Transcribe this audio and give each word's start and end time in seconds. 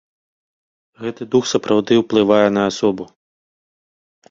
Гэты 1.03 1.23
дух 1.35 1.45
сапраўды 1.51 1.91
ўплывае 2.03 2.41
на 2.57 2.61
асобу. 2.73 3.03